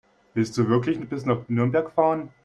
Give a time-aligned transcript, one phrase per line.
[0.33, 2.29] Willst du wirklich bis nach Nürnberg fahren?